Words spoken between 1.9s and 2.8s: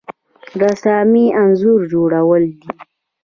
جوړول دي